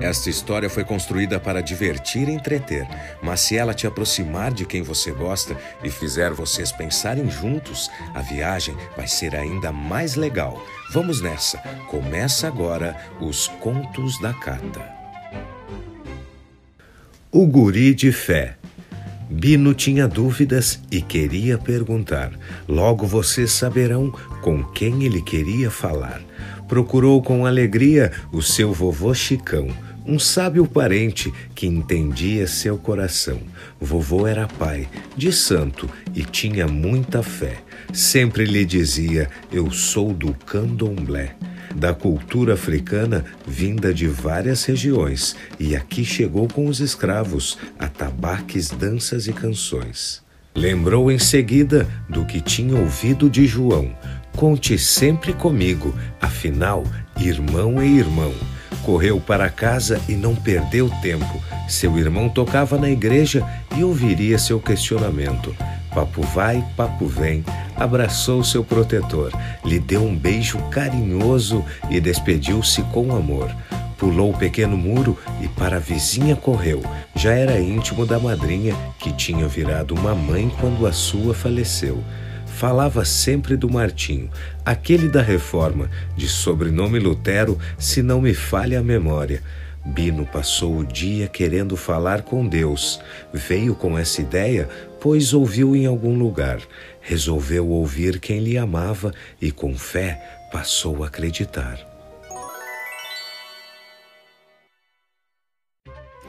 [0.00, 2.86] Esta história foi construída para divertir e entreter,
[3.22, 8.22] mas se ela te aproximar de quem você gosta e fizer vocês pensarem juntos, a
[8.22, 10.64] viagem vai ser ainda mais legal.
[10.90, 11.58] Vamos nessa!
[11.88, 14.80] Começa agora os Contos da Cata.
[17.30, 18.56] O Guri de Fé
[19.30, 22.32] Bino tinha dúvidas e queria perguntar.
[22.66, 24.10] Logo vocês saberão
[24.42, 26.20] com quem ele queria falar.
[26.66, 29.68] Procurou com alegria o seu vovô Chicão
[30.06, 33.40] um sábio parente que entendia seu coração.
[33.80, 37.58] Vovô era pai de santo e tinha muita fé.
[37.92, 41.34] Sempre lhe dizia: Eu sou do candomblé,
[41.74, 49.26] da cultura africana vinda de várias regiões, e aqui chegou com os escravos, atabaques, danças
[49.26, 50.22] e canções.
[50.54, 53.94] Lembrou em seguida do que tinha ouvido de João.
[54.36, 56.84] Conte sempre comigo, afinal,
[57.16, 58.34] irmão é irmão
[58.80, 61.42] correu para casa e não perdeu tempo.
[61.68, 65.54] Seu irmão tocava na igreja e ouviria seu questionamento.
[65.94, 67.44] Papo vai, papo vem,
[67.76, 69.32] abraçou seu protetor,
[69.64, 73.50] lhe deu um beijo carinhoso e despediu-se com amor.
[73.98, 76.82] Pulou o pequeno muro e para a vizinha correu.
[77.14, 82.02] Já era íntimo da madrinha, que tinha virado uma mãe quando a sua faleceu
[82.60, 84.28] falava sempre do Martinho,
[84.62, 89.42] aquele da reforma, de sobrenome Lutero, se não me falha a memória.
[89.82, 93.00] Bino passou o dia querendo falar com Deus.
[93.32, 94.68] Veio com essa ideia,
[95.00, 96.60] pois ouviu em algum lugar.
[97.00, 100.20] Resolveu ouvir quem lhe amava e, com fé,
[100.52, 101.89] passou a acreditar.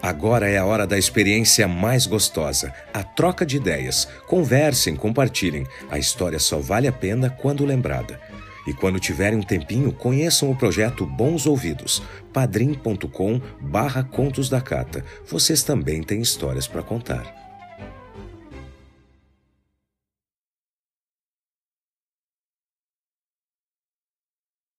[0.01, 4.07] Agora é a hora da experiência mais gostosa, a troca de ideias.
[4.27, 5.67] Conversem, compartilhem.
[5.91, 8.19] A história só vale a pena quando lembrada.
[8.67, 12.01] E quando tiverem um tempinho, conheçam o projeto Bons Ouvidos,
[12.33, 15.03] padrim.com barra Contos da Cata.
[15.27, 17.40] Vocês também têm histórias para contar.